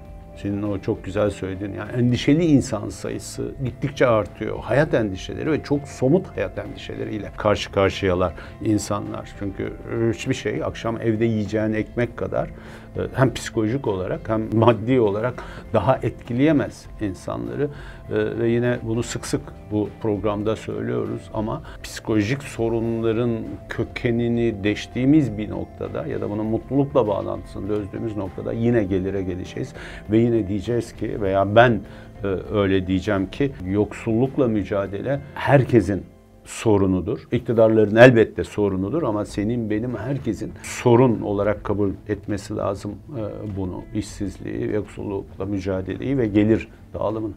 senin 0.42 0.62
o 0.62 0.78
çok 0.78 1.04
güzel 1.04 1.30
söylediğin 1.30 1.72
yani 1.72 1.92
endişeli 1.92 2.44
insan 2.44 2.88
sayısı 2.88 3.50
gittikçe 3.64 4.06
artıyor. 4.06 4.58
Hayat 4.58 4.94
endişeleri 4.94 5.52
ve 5.52 5.62
çok 5.62 5.88
somut 5.88 6.36
hayat 6.36 6.58
endişeleriyle 6.58 7.30
karşı 7.36 7.72
karşıyalar 7.72 8.34
insanlar. 8.64 9.28
Çünkü 9.38 9.72
hiçbir 10.12 10.34
şey 10.34 10.64
akşam 10.64 11.00
evde 11.00 11.24
yiyeceğin 11.24 11.72
ekmek 11.72 12.16
kadar 12.16 12.48
e, 12.96 13.00
hem 13.14 13.34
psikolojik 13.34 13.86
olarak 13.86 14.28
hem 14.28 14.56
maddi 14.56 15.00
olarak 15.00 15.44
daha 15.72 15.96
etkileyemez 15.96 16.86
insanları. 17.00 17.68
E, 18.10 18.38
ve 18.38 18.48
yine 18.48 18.78
bunu 18.82 19.02
sık 19.02 19.26
sık 19.26 19.40
bu 19.70 19.88
programda 20.02 20.56
söylüyoruz 20.56 21.30
ama 21.34 21.62
psikolojik 21.82 22.42
sorunların 22.42 23.30
kökenini 23.68 24.64
deştiğimiz 24.64 25.38
bir 25.38 25.50
noktada 25.50 26.06
ya 26.06 26.20
da 26.20 26.30
bunun 26.30 26.46
mutlulukla 26.46 27.08
bağlantısını 27.08 27.68
çözdüğümüz 27.68 28.16
noktada 28.16 28.52
yine 28.52 28.84
gelire 28.84 29.22
geleceğiz 29.22 29.72
ve 30.10 30.18
yine 30.26 30.48
diyeceğiz 30.48 30.92
ki 30.92 31.20
veya 31.20 31.56
ben 31.56 31.80
e, 32.24 32.26
öyle 32.54 32.86
diyeceğim 32.86 33.30
ki 33.30 33.52
yoksullukla 33.66 34.48
mücadele 34.48 35.20
herkesin 35.34 36.02
sorunudur. 36.44 37.28
İktidarların 37.32 37.96
elbette 37.96 38.44
sorunudur 38.44 39.02
ama 39.02 39.24
senin 39.24 39.70
benim 39.70 39.96
herkesin 39.96 40.52
sorun 40.62 41.20
olarak 41.20 41.64
kabul 41.64 41.90
etmesi 42.08 42.56
lazım 42.56 42.90
e, 42.92 43.56
bunu. 43.56 43.82
İşsizliği, 43.94 44.72
yoksullukla 44.72 45.44
mücadeleyi 45.44 46.18
ve 46.18 46.26
gelir 46.26 46.68
dağılımını. 46.94 47.34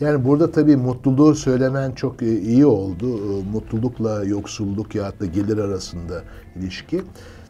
Yani 0.00 0.24
burada 0.24 0.50
tabii 0.50 0.76
mutluluğu 0.76 1.34
söylemen 1.34 1.92
çok 1.92 2.22
e, 2.22 2.40
iyi 2.40 2.66
oldu. 2.66 3.18
E, 3.18 3.42
mutlulukla 3.52 4.24
yoksulluk 4.24 4.94
ya 4.94 5.12
da 5.20 5.26
gelir 5.26 5.58
arasında 5.58 6.22
ilişki. 6.56 7.02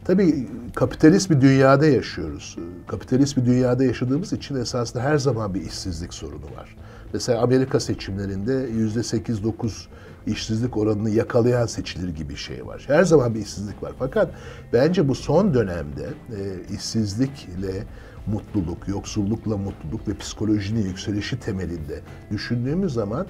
Tabii 0.05 0.49
kapitalist 0.75 1.31
bir 1.31 1.41
dünyada 1.41 1.87
yaşıyoruz. 1.87 2.57
Kapitalist 2.87 3.37
bir 3.37 3.47
dünyada 3.47 3.85
yaşadığımız 3.85 4.33
için 4.33 4.55
esasında 4.55 5.03
her 5.03 5.19
zaman 5.19 5.55
bir 5.55 5.63
işsizlik 5.63 6.15
sorunu 6.15 6.45
var. 6.45 6.77
Mesela 7.13 7.43
Amerika 7.43 7.81
seçimlerinde 7.81 8.53
yüzde 8.53 9.03
sekiz 9.03 9.45
dokuz 9.45 9.89
işsizlik 10.26 10.76
oranını 10.76 11.11
yakalayan 11.11 11.66
seçilir 11.66 12.09
gibi 12.09 12.37
şey 12.37 12.66
var. 12.66 12.85
Her 12.87 13.04
zaman 13.04 13.35
bir 13.35 13.40
işsizlik 13.40 13.83
var. 13.83 13.93
Fakat 13.99 14.31
bence 14.73 15.09
bu 15.09 15.14
son 15.14 15.54
dönemde 15.54 16.09
e, 16.31 16.40
işsizlikle 16.75 17.85
mutluluk, 18.26 18.88
yoksullukla 18.88 19.57
mutluluk 19.57 20.09
ve 20.09 20.16
psikolojinin 20.16 20.83
yükselişi 20.83 21.40
temelinde 21.40 22.00
düşündüğümüz 22.31 22.93
zaman 22.93 23.26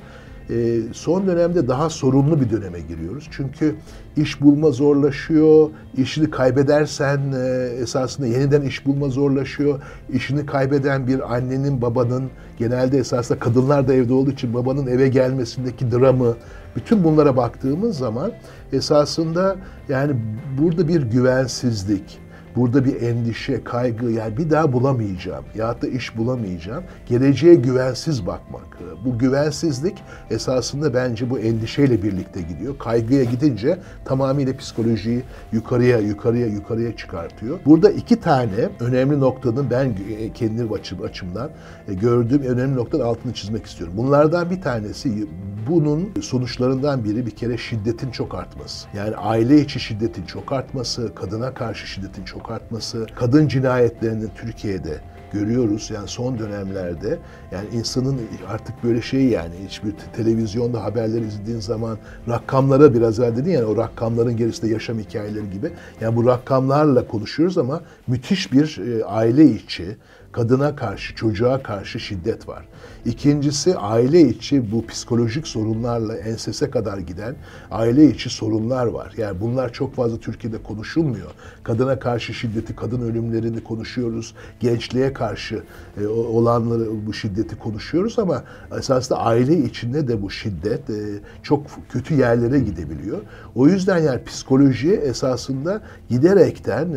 e, 0.51 0.81
son 0.93 1.27
dönemde 1.27 1.69
daha 1.69 1.91
sorumlu 1.91 2.41
bir 2.41 2.51
döneme 2.51 2.81
giriyoruz. 2.81 3.29
Çünkü 3.31 3.75
iş 4.17 4.41
bulma 4.41 4.71
zorlaşıyor, 4.71 5.71
işini 5.97 6.31
kaybedersen 6.31 7.21
e, 7.33 7.69
esasında 7.83 8.27
yeniden 8.27 8.63
iş 8.63 8.87
bulma 8.87 9.09
zorlaşıyor. 9.09 9.83
İşini 10.13 10.47
kaybeden 10.47 11.07
bir 11.07 11.35
annenin, 11.35 11.83
babanın, 11.83 12.31
genelde 12.59 12.99
esasında 12.99 13.39
kadınlar 13.39 13.89
da 13.89 13.95
evde 13.95 14.13
olduğu 14.13 14.31
için 14.31 14.55
babanın 14.55 14.87
eve 14.87 15.09
gelmesindeki 15.09 15.93
dramı, 15.93 16.37
bütün 16.77 17.05
bunlara 17.05 17.37
baktığımız 17.37 17.99
zaman 17.99 18.33
esasında 18.73 19.57
yani 19.89 20.17
burada 20.59 20.89
bir 20.89 21.03
güvensizlik, 21.03 22.19
Burada 22.57 22.85
bir 22.85 23.03
endişe, 23.03 23.65
kaygı 23.65 24.11
yani 24.11 24.37
bir 24.37 24.51
daha 24.51 24.73
bulamayacağım 24.73 25.45
ya 25.55 25.83
da 25.83 25.89
iş 25.89 26.17
bulamayacağım. 26.17 26.85
Geleceğe 27.07 27.55
güvensiz 27.55 28.27
bakmak. 28.27 28.65
Bu 29.05 29.19
güvensizlik 29.19 30.03
esasında 30.31 30.95
bence 30.95 31.31
bu 31.31 31.39
endişeyle 31.39 32.03
birlikte 32.03 32.43
gidiyor. 32.43 32.79
Kaygıya 32.79 33.25
gidince 33.25 33.79
tamamıyla 34.05 34.57
psikolojiyi 34.57 35.23
yukarıya, 35.53 35.99
yukarıya, 35.99 36.47
yukarıya 36.47 36.97
çıkartıyor. 36.97 37.59
Burada 37.67 37.91
iki 37.91 38.21
tane 38.21 38.69
önemli 38.81 39.21
noktanın 39.21 39.71
ben 39.71 39.97
kendi 40.35 40.75
açım, 40.75 41.03
açımdan 41.03 41.51
e, 41.89 41.95
gördüğüm 41.95 42.43
önemli 42.43 42.77
noktanın 42.77 43.05
altını 43.05 43.33
çizmek 43.33 43.67
istiyorum. 43.67 43.95
Bunlardan 43.97 44.51
bir 44.51 44.61
tanesi 44.61 45.27
bunun 45.69 46.13
sonuçlarından 46.23 47.05
biri 47.05 47.27
bir 47.27 47.31
kere 47.31 47.59
şiddetin 47.59 48.11
çok 48.11 48.35
artması. 48.35 48.89
Yani 48.97 49.17
aile 49.17 49.61
içi 49.61 49.81
şiddetin 49.81 50.25
çok 50.25 50.53
artması, 50.53 51.15
kadına 51.15 51.55
karşı 51.55 51.87
şiddetin 51.87 52.25
çok 52.25 52.44
artması, 52.51 53.07
kadın 53.15 53.49
cinayetlerinin 53.49 54.31
Türkiye'de 54.35 55.01
görüyoruz. 55.35 55.91
Yani 55.95 56.09
son 56.09 56.39
dönemlerde 56.39 57.19
yani 57.53 57.67
insanın 57.73 58.21
artık 58.49 58.85
böyle 58.85 59.03
şey 59.03 59.25
yani 59.25 59.55
hiçbir 59.67 59.95
televizyonda 60.17 60.85
haberler 60.85 61.23
izlediğin 61.23 61.61
zaman 61.61 61.99
rakamlara 62.29 62.95
biraz 62.95 63.21
evvel 63.21 63.37
dedin 63.37 63.51
yani 63.51 63.65
o 63.65 63.77
rakamların 63.77 64.37
gerisinde 64.37 64.73
yaşam 64.73 64.99
hikayeleri 64.99 65.51
gibi. 65.51 65.73
Yani 66.01 66.17
bu 66.17 66.27
rakamlarla 66.27 67.09
konuşuyoruz 67.09 67.59
ama 67.59 67.81
müthiş 68.07 68.53
bir 68.53 68.79
e, 68.79 69.05
aile 69.05 69.45
içi 69.45 69.97
kadına 70.35 70.77
karşı, 70.77 71.15
çocuğa 71.15 71.63
karşı 71.63 72.01
şiddet 72.01 72.49
var. 72.49 72.65
İkincisi 73.05 73.77
aile 73.77 74.21
içi 74.21 74.73
bu 74.73 74.87
psikolojik 74.87 75.47
sorunlarla 75.47 76.17
ensese 76.17 76.71
kadar 76.71 76.99
giden 76.99 77.37
aile 77.71 78.07
içi 78.11 78.31
sorunlar 78.31 78.87
var. 78.87 79.15
Yani 79.17 79.41
bunlar 79.41 79.73
çok 79.73 79.95
fazla 79.95 80.21
Türkiye'de 80.21 80.63
konuşulmuyor. 80.63 81.31
Kadına 81.63 81.99
karşı 81.99 82.35
şiddeti, 82.35 82.77
kadın 82.77 83.01
ölümlerini 83.01 83.65
konuşuyoruz. 83.65 84.35
Gençliğe 84.61 85.13
karşı 85.13 85.63
e, 86.01 86.07
olanları 86.07 87.07
bu 87.07 87.13
şiddeti 87.13 87.59
konuşuyoruz 87.59 88.19
ama 88.19 88.45
esasında 88.79 89.19
aile 89.19 89.59
içinde 89.59 90.09
de 90.09 90.23
bu 90.23 90.31
şiddet 90.31 90.91
e, 90.91 90.95
çok 91.43 91.67
kötü 91.89 92.15
yerlere 92.15 92.59
gidebiliyor. 92.59 93.19
O 93.55 93.69
yüzden 93.69 93.99
yani 93.99 94.25
psikoloji 94.25 94.93
esasında 94.93 95.83
giderekten 96.09 96.89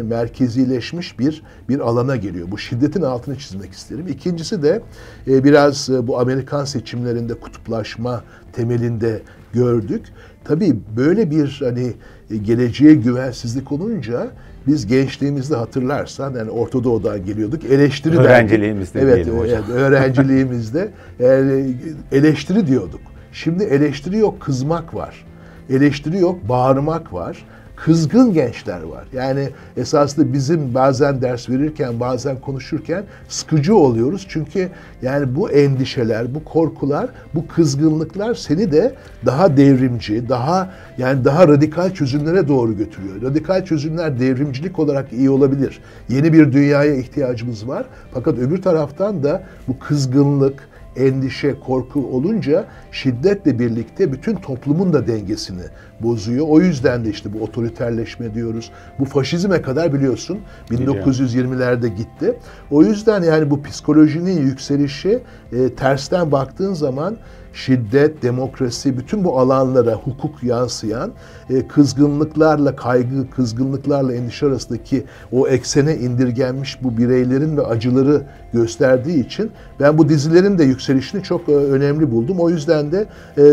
merkezileşmiş 0.98 1.20
bir 1.20 1.44
bir 1.70 1.80
alana 1.80 2.16
geliyor. 2.16 2.48
Bu 2.51 2.58
şiddetin 2.58 3.01
altını 3.01 3.38
çizmek 3.38 3.72
isterim. 3.72 4.08
İkincisi 4.08 4.63
de 4.63 4.82
e, 5.27 5.44
biraz 5.44 5.89
bu 5.89 6.20
Amerikan 6.20 6.66
seçimlerinde 6.66 7.34
kutuplaşma 7.34 8.24
temelinde 8.54 9.22
gördük. 9.54 10.06
tabii 10.44 10.75
böyle 10.98 11.32
bir 11.32 11.62
hani 11.63 11.94
e, 12.32 12.38
geleceğe 12.38 12.94
güvensizlik 12.94 13.72
olunca 13.72 14.27
biz 14.68 14.88
gençliğimizde 14.88 15.56
hatırlarsan 15.56 16.36
yani 16.36 16.50
Orta 16.51 16.84
Doğu'dan 16.84 17.25
geliyorduk. 17.25 17.63
Eleştiri 17.66 18.18
öğrenciliğimizde 18.18 19.01
evet, 19.01 19.27
hocam. 19.27 19.63
Evet, 19.68 19.70
öğrenciliğimizde 19.70 20.92
yani 21.20 21.75
eleştiri 22.12 22.68
diyorduk. 22.68 23.01
Şimdi 23.32 23.63
eleştiri 23.63 24.18
yok, 24.18 24.39
kızmak 24.42 24.94
var. 24.94 25.25
Eleştiri 25.70 26.18
yok, 26.20 26.50
bağırmak 26.50 27.13
var 27.13 27.46
kızgın 27.77 28.34
gençler 28.34 28.81
var. 28.81 29.05
Yani 29.13 29.50
esasında 29.77 30.34
bizim 30.34 30.74
bazen 30.74 31.22
ders 31.22 31.50
verirken, 31.50 32.00
bazen 32.00 32.41
konuşurken 32.41 33.03
sıkıcı 33.27 33.75
oluyoruz. 33.75 34.25
Çünkü 34.29 34.69
yani 35.01 35.36
bu 35.36 35.51
endişeler, 35.51 36.36
bu 36.36 36.43
korkular, 36.43 37.10
bu 37.36 37.48
kızgınlıklar 37.48 38.36
seni 38.36 38.72
de 38.72 38.96
daha 39.25 39.57
devrimci, 39.57 40.29
daha 40.29 40.69
yani 40.98 41.25
daha 41.25 41.48
radikal 41.48 41.93
çözümlere 41.93 42.48
doğru 42.48 42.77
götürüyor. 42.77 43.22
Radikal 43.22 43.65
çözümler 43.65 44.19
devrimcilik 44.19 44.79
olarak 44.79 45.13
iyi 45.13 45.29
olabilir. 45.29 45.79
Yeni 46.10 46.34
bir 46.34 46.51
dünyaya 46.51 46.96
ihtiyacımız 46.96 47.67
var. 47.67 47.86
Fakat 48.13 48.38
öbür 48.38 48.62
taraftan 48.62 49.24
da 49.24 49.43
bu 49.67 49.79
kızgınlık, 49.79 50.69
endişe, 50.98 51.60
korku 51.60 52.08
olunca 52.12 52.66
şiddetle 52.92 53.60
birlikte 53.60 54.12
bütün 54.12 54.36
toplumun 54.36 54.94
da 54.94 55.08
dengesini 55.08 55.63
bozuyor. 56.00 56.46
O 56.50 56.62
yüzden 56.62 57.06
de 57.06 57.10
işte 57.10 57.34
bu 57.34 57.44
otoriterleşme 57.44 58.34
diyoruz. 58.34 58.72
Bu 59.00 59.06
faşizme 59.06 59.62
kadar 59.62 59.94
biliyorsun 59.94 60.39
1920'lerde 60.72 61.88
gitti. 61.88 62.38
O 62.72 62.84
yüzden 62.84 63.24
yani 63.24 63.50
bu 63.50 63.63
psikolojinin 63.63 64.42
yükselişi 64.42 65.20
e, 65.51 65.75
tersten 65.75 66.32
baktığın 66.32 66.74
zaman 66.74 67.18
şiddet, 67.54 68.24
demokrasi, 68.24 68.98
bütün 68.98 69.24
bu 69.24 69.39
alanlara 69.39 69.94
hukuk 69.94 70.44
yansıyan 70.44 71.12
e, 71.50 71.68
kızgınlıklarla 71.68 72.75
kaygı, 72.75 73.30
kızgınlıklarla 73.30 74.13
endişe 74.13 74.46
arasındaki 74.46 75.04
o 75.32 75.48
eksene 75.48 75.96
indirgenmiş 75.96 76.84
bu 76.84 76.98
bireylerin 76.98 77.58
ve 77.58 77.66
acıları 77.66 78.22
gösterdiği 78.54 79.25
için 79.25 79.51
ben 79.80 79.98
bu 79.98 80.10
dizilerin 80.10 80.58
de 80.58 80.63
yükselişini 80.63 81.24
çok 81.24 81.50
e, 81.50 81.51
önemli 81.51 82.12
buldum. 82.12 82.39
O 82.39 82.50
yüzden 82.50 82.92
de 82.92 83.06
e, 83.38 83.44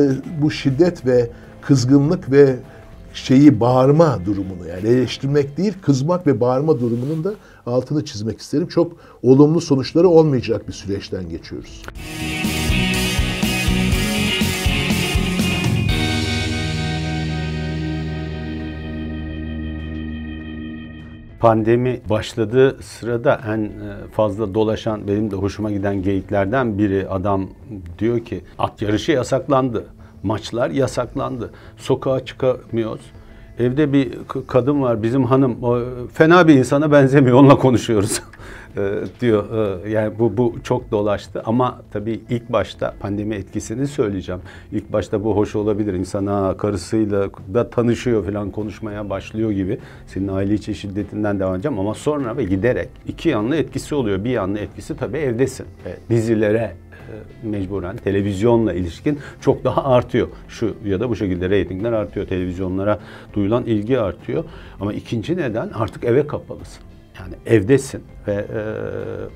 bu 0.43 0.51
şiddet 0.51 1.07
ve 1.07 1.31
kızgınlık 1.63 2.31
ve 2.31 2.57
şeyi 3.15 3.61
bağırma 3.61 4.19
durumunu 4.27 4.69
yani 4.69 4.89
eleştirmek 4.89 5.57
değil 5.57 5.73
kızmak 5.83 6.27
ve 6.27 6.41
bağırma 6.41 6.81
durumunun 6.81 7.25
da 7.25 7.35
altını 7.67 8.05
çizmek 8.05 8.41
isterim. 8.41 8.69
Çok 8.69 8.93
olumlu 9.23 9.61
sonuçları 9.61 10.09
olmayacak 10.09 10.69
bir 10.69 10.73
süreçten 10.73 11.29
geçiyoruz. 11.29 11.83
Pandemi 21.45 22.01
başladığı 22.11 22.83
sırada 22.83 23.41
en 23.49 23.61
e, 23.61 23.71
fazla 24.13 24.55
dolaşan 24.55 25.09
benim 25.09 25.31
de 25.31 25.37
hoşuma 25.37 25.71
giden 25.71 26.03
geyiklerden 26.03 26.79
biri 26.79 27.09
adam 27.09 27.51
diyor 27.99 28.21
ki 28.21 28.45
at 28.59 28.83
yarışı 28.83 29.13
yasaklandı. 29.13 29.85
Maçlar 30.23 30.71
yasaklandı. 30.71 31.51
Sokağa 31.77 32.25
çıkamıyoruz. 32.25 33.01
Evde 33.59 33.93
bir 33.93 34.11
kadın 34.49 34.83
var 34.83 35.03
bizim 35.03 35.25
hanım 35.25 35.65
o, 35.65 35.81
fena 36.13 36.49
bir 36.49 36.55
insana 36.55 36.93
benzemiyor 36.93 37.39
onunla 37.39 37.59
konuşuyoruz 37.59 38.23
e, 38.77 38.81
diyor. 39.21 39.45
E, 39.85 39.91
yani 39.91 40.19
bu 40.19 40.37
bu 40.37 40.55
çok 40.65 40.91
dolaştı 40.91 41.43
ama 41.45 41.81
tabii 41.93 42.21
ilk 42.31 42.53
başta 42.53 42.95
pandemi 43.01 43.35
etkisini 43.35 43.87
söyleyeceğim. 43.87 44.41
İlk 44.73 44.93
başta 44.93 45.25
bu 45.25 45.37
hoş 45.37 45.57
olabilir. 45.57 45.95
İnsana 45.95 46.57
karısıyla 46.57 47.29
da 47.55 47.71
tanışıyor 47.71 48.25
falan 48.25 48.51
konuşmaya 48.51 49.11
başlıyor 49.11 49.51
gibi. 49.51 49.79
Senin 50.07 50.29
aile 50.29 50.55
içi 50.55 50.75
şiddetinden 50.75 51.41
devam 51.41 51.55
edeceğim 51.55 51.79
ama 51.79 51.95
sonra 51.95 52.37
ve 52.37 52.45
giderek 52.45 52.89
iki 53.07 53.29
yanlı 53.29 53.57
etkisi 53.57 53.95
oluyor. 53.95 54.25
Bir 54.25 54.31
yanlı 54.31 54.59
etkisi 54.59 54.97
tabii 54.97 55.19
evdesin. 55.19 55.67
Dizilere 56.11 56.59
e, 56.59 56.84
mecburen 57.43 57.97
televizyonla 57.97 58.73
ilişkin 58.73 59.19
çok 59.41 59.65
daha 59.65 59.85
artıyor. 59.85 60.29
Şu 60.49 60.77
ya 60.85 61.01
da 61.01 61.11
bu 61.11 61.17
şekilde 61.17 61.51
reytingler 61.51 61.93
artıyor. 61.93 62.27
Televizyonlara 62.27 62.99
duyulan 63.33 63.65
ilgi 63.65 64.01
artıyor. 64.01 64.45
Ama 64.81 64.93
ikinci 64.93 65.37
neden 65.37 65.69
artık 65.69 66.05
eve 66.05 66.27
kapalısın. 66.27 66.83
Yani 67.21 67.35
evdesin 67.47 68.03
ve 68.27 68.33
e, 68.33 68.63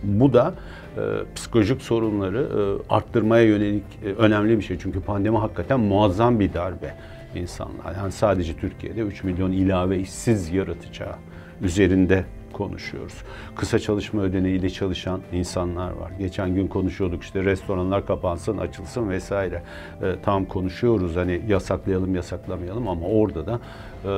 bu 0.02 0.32
da 0.32 0.54
e, 0.96 1.00
psikolojik 1.34 1.82
sorunları 1.82 2.38
e, 2.38 2.92
arttırmaya 2.94 3.44
yönelik 3.44 3.84
e, 4.04 4.08
önemli 4.08 4.58
bir 4.58 4.62
şey. 4.62 4.78
Çünkü 4.78 5.00
pandemi 5.00 5.38
hakikaten 5.38 5.80
muazzam 5.80 6.40
bir 6.40 6.54
darbe 6.54 6.94
insanlar. 7.34 7.96
Yani 7.96 8.12
sadece 8.12 8.56
Türkiye'de 8.56 9.00
3 9.00 9.24
milyon 9.24 9.52
ilave 9.52 9.98
işsiz 9.98 10.52
yaratacağı 10.52 11.14
üzerinde 11.62 12.24
konuşuyoruz. 12.52 13.14
Kısa 13.56 13.78
çalışma 13.78 14.22
ödeneğiyle 14.22 14.70
çalışan 14.70 15.20
insanlar 15.32 15.90
var. 15.90 16.12
Geçen 16.18 16.54
gün 16.54 16.68
konuşuyorduk 16.68 17.22
işte 17.22 17.44
restoranlar 17.44 18.06
kapansın, 18.06 18.58
açılsın 18.58 19.10
vesaire. 19.10 19.62
E, 20.02 20.14
tam 20.22 20.44
konuşuyoruz 20.44 21.16
hani 21.16 21.40
yasaklayalım, 21.48 22.14
yasaklamayalım 22.14 22.88
ama 22.88 23.06
orada 23.06 23.46
da 23.46 23.60
e, 24.04 24.08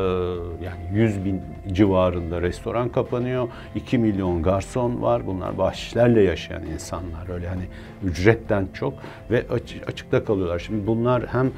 yani 0.65 0.81
100 0.93 1.25
bin 1.25 1.41
civarında 1.73 2.43
restoran 2.43 2.89
kapanıyor. 2.89 3.49
2 3.75 3.99
milyon 3.99 4.43
garson 4.43 5.03
var. 5.03 5.27
Bunlar 5.27 5.59
bahşişlerle 5.59 6.23
yaşayan 6.23 6.67
insanlar. 6.67 7.29
Öyle 7.29 7.49
hani 7.49 7.63
ücretten 8.05 8.69
çok 8.75 8.95
ve 9.31 9.45
açıkta 9.87 10.25
kalıyorlar. 10.25 10.59
Şimdi 10.59 10.87
bunlar 10.87 11.27
hem 11.27 11.47
e, 11.47 11.51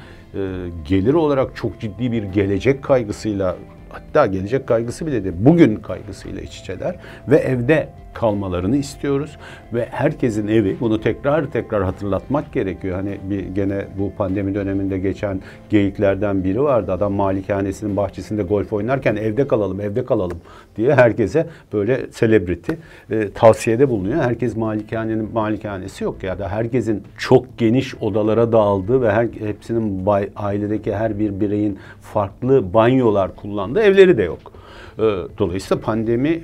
gelir 0.87 1.13
olarak 1.13 1.55
çok 1.55 1.79
ciddi 1.79 2.11
bir 2.11 2.23
gelecek 2.23 2.83
kaygısıyla 2.83 3.55
hatta 3.93 4.25
gelecek 4.25 4.67
kaygısı 4.67 5.07
bile 5.07 5.23
de 5.23 5.45
bugün 5.45 5.75
kaygısıyla 5.75 6.41
iç 6.41 6.59
içeler 6.59 6.95
ve 7.27 7.37
evde 7.37 7.89
kalmalarını 8.13 8.77
istiyoruz 8.77 9.37
ve 9.73 9.87
herkesin 9.91 10.47
evi 10.47 10.77
bunu 10.79 11.01
tekrar 11.01 11.51
tekrar 11.51 11.83
hatırlatmak 11.83 12.53
gerekiyor. 12.53 12.95
Hani 12.95 13.17
bir 13.23 13.39
gene 13.39 13.85
bu 13.99 14.11
pandemi 14.17 14.55
döneminde 14.55 14.97
geçen 14.97 15.41
geyiklerden 15.69 16.43
biri 16.43 16.63
vardı. 16.63 16.91
Adam 16.91 17.13
malikanesinin 17.13 17.97
bahçesinde 17.97 18.43
golf 18.43 18.73
oynarken 18.73 19.15
evde 19.15 19.47
kalalım, 19.47 19.81
evde 19.81 20.05
kalalım 20.05 20.37
diye 20.77 20.95
herkese 20.95 21.47
böyle 21.73 22.05
celebrity 22.19 22.71
e, 23.11 23.29
tavsiyede 23.29 23.89
bulunuyor. 23.89 24.21
Herkes 24.21 24.57
malikanenin 24.57 25.33
malikanesi 25.33 26.03
yok 26.03 26.23
ya 26.23 26.39
da 26.39 26.49
herkesin 26.49 27.03
çok 27.17 27.57
geniş 27.57 27.95
odalara 27.95 28.51
dağıldığı 28.51 29.01
ve 29.01 29.11
her, 29.11 29.27
hepsinin 29.39 30.05
bay, 30.05 30.29
ailedeki 30.35 30.95
her 30.95 31.19
bir 31.19 31.39
bireyin 31.39 31.79
farklı 32.01 32.73
banyolar 32.73 33.35
kullandığı 33.35 33.81
evleri 33.81 34.17
de 34.17 34.23
yok. 34.23 34.62
Ee, 34.99 35.01
dolayısıyla 35.37 35.81
pandemi 35.81 36.29
e, 36.29 36.41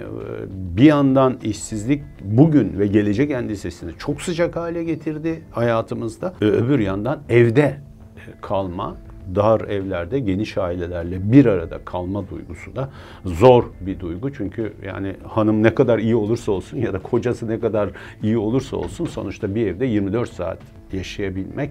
bir 0.77 0.83
yandan 0.83 1.37
işsizlik 1.43 2.03
bugün 2.21 2.79
ve 2.79 2.87
gelecek 2.87 3.31
endişesini 3.31 3.91
çok 3.97 4.21
sıcak 4.21 4.55
hale 4.55 4.83
getirdi 4.83 5.41
hayatımızda. 5.51 6.33
Ee, 6.41 6.45
öbür 6.45 6.79
yandan 6.79 7.19
evde 7.29 7.61
e, 7.61 8.41
kalma 8.41 8.97
dar 9.35 9.61
evlerde 9.61 10.19
geniş 10.19 10.57
ailelerle 10.57 11.31
bir 11.31 11.45
arada 11.45 11.79
kalma 11.85 12.29
duygusu 12.29 12.75
da 12.75 12.89
zor 13.25 13.63
bir 13.81 13.99
duygu. 13.99 14.33
Çünkü 14.33 14.73
yani 14.85 15.15
hanım 15.27 15.63
ne 15.63 15.75
kadar 15.75 15.99
iyi 15.99 16.15
olursa 16.15 16.51
olsun 16.51 16.77
ya 16.77 16.93
da 16.93 16.99
kocası 16.99 17.47
ne 17.47 17.59
kadar 17.59 17.89
iyi 18.23 18.37
olursa 18.37 18.77
olsun 18.77 19.05
sonuçta 19.05 19.55
bir 19.55 19.67
evde 19.67 19.85
24 19.85 20.33
saat 20.33 20.59
yaşayabilmek, 20.93 21.69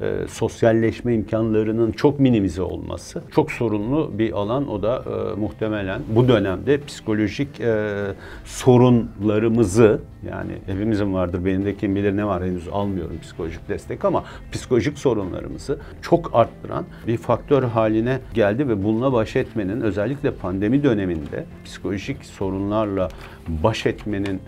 e, 0.00 0.14
sosyalleşme 0.28 1.14
imkanlarının 1.14 1.92
çok 1.92 2.20
minimize 2.20 2.62
olması 2.62 3.22
çok 3.34 3.52
sorunlu 3.52 4.10
bir 4.18 4.32
alan. 4.32 4.68
O 4.68 4.82
da 4.82 5.04
e, 5.06 5.40
muhtemelen 5.40 6.00
bu 6.08 6.28
dönemde 6.28 6.84
psikolojik 6.84 7.60
e, 7.60 8.06
sorunlarımızı 8.44 10.00
yani 10.28 10.52
hepimizin 10.66 11.14
vardır 11.14 11.44
benim 11.44 11.64
de 11.64 11.76
kim 11.76 11.96
bilir 11.96 12.16
ne 12.16 12.26
var 12.26 12.42
henüz 12.44 12.68
almıyorum 12.68 13.18
psikolojik 13.22 13.68
destek 13.68 14.04
ama 14.04 14.24
psikolojik 14.52 14.98
sorunlarımızı 14.98 15.78
çok 16.02 16.30
arttıran 16.34 16.84
bir 17.06 17.16
faktör 17.16 17.62
haline 17.62 18.18
geldi 18.34 18.68
ve 18.68 18.84
bununla 18.84 19.12
baş 19.12 19.36
etmenin 19.36 19.80
özellikle 19.80 20.30
pandemi 20.30 20.82
döneminde 20.82 21.44
psikolojik 21.64 22.24
sorunlarla 22.24 23.08
baş 23.48 23.86
etmenin 23.86 24.40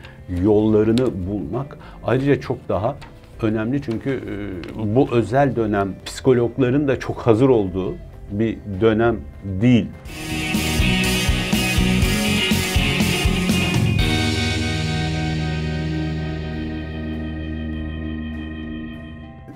yollarını 0.43 1.27
bulmak 1.29 1.79
ayrıca 2.05 2.41
çok 2.41 2.69
daha 2.69 2.97
önemli 3.45 3.83
çünkü 3.83 4.11
e, 4.11 4.97
bu 4.97 5.09
özel 5.13 5.57
dönem 5.57 5.95
psikologların 6.07 6.89
da 6.89 6.99
çok 6.99 7.19
hazır 7.19 7.49
olduğu 7.49 7.95
bir 8.31 8.59
dönem 8.81 9.21
değil. 9.45 9.87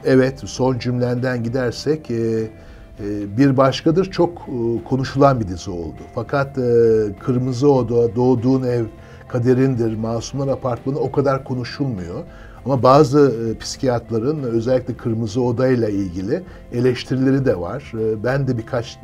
Evet, 0.04 0.42
son 0.46 0.78
cümlenden 0.78 1.44
gidersek 1.44 2.10
e, 2.10 2.14
e, 2.14 2.48
bir 3.36 3.56
başkadır 3.56 4.10
çok 4.10 4.48
konuşulan 4.84 5.40
bir 5.40 5.48
dizi 5.48 5.70
oldu. 5.70 6.00
Fakat 6.14 6.54
Kırmızı 7.20 7.72
Oda, 7.72 8.16
Doğduğun 8.16 8.62
Ev, 8.62 8.84
Kaderindir, 9.28 9.96
Masumlar 9.96 10.48
Apartmanı 10.48 10.98
o 10.98 11.12
kadar 11.12 11.44
konuşulmuyor. 11.44 12.24
Ama 12.66 12.82
bazı 12.82 13.32
e, 13.50 13.58
psikiyatrların 13.58 14.42
özellikle 14.42 14.94
Kırmızı 14.94 15.42
Oda 15.42 15.68
ile 15.68 15.92
ilgili 15.92 16.42
eleştirileri 16.72 17.44
de 17.44 17.60
var. 17.60 17.92
E, 17.94 18.24
ben 18.24 18.48
de 18.48 18.58
birkaç 18.58 18.98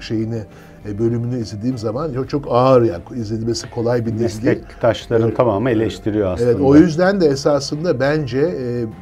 şeyini 0.00 0.42
e, 0.88 0.98
bölümünü 0.98 1.40
izlediğim 1.40 1.78
zaman 1.78 2.12
çok, 2.12 2.30
çok 2.30 2.44
ağır 2.48 2.82
yani 2.82 3.02
izlenmesi 3.16 3.70
kolay 3.70 4.06
bir 4.06 4.12
dizi. 4.12 4.22
Meslektaşların 4.22 5.26
Evet. 5.26 5.36
tamamı 5.36 5.70
eleştiriyor 5.70 6.32
aslında. 6.32 6.50
Evet, 6.50 6.60
o 6.60 6.76
yüzden 6.76 7.20
de 7.20 7.26
esasında 7.26 8.00
bence 8.00 8.54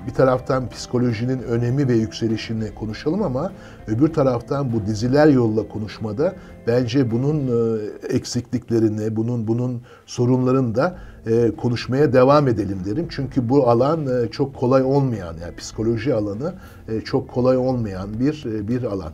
bir 0.07 0.15
taraftan 0.15 0.69
psikolojinin 0.69 1.43
önemi 1.43 1.89
ve 1.89 1.95
yükselişini 1.95 2.75
konuşalım 2.75 3.23
ama 3.23 3.53
öbür 3.87 4.13
taraftan 4.13 4.73
bu 4.73 4.87
diziler 4.87 5.27
yolla 5.27 5.69
konuşmada 5.69 6.35
bence 6.67 7.11
bunun 7.11 7.51
eksikliklerini, 8.11 9.17
bunun 9.17 9.47
bunun 9.49 9.83
sorunlarını 10.07 10.75
da 10.75 10.99
e, 11.29 11.57
konuşmaya 11.57 12.13
devam 12.13 12.49
edelim 12.49 12.79
derim. 12.85 13.07
Çünkü 13.11 13.49
bu 13.49 13.69
alan 13.69 14.07
e, 14.07 14.31
çok 14.31 14.55
kolay 14.55 14.83
olmayan 14.83 15.37
yani 15.43 15.57
psikoloji 15.57 16.15
alanı 16.15 16.55
e, 16.89 17.01
çok 17.01 17.29
kolay 17.29 17.57
olmayan 17.57 18.21
bir 18.21 18.45
bir 18.45 18.83
alan. 18.83 19.13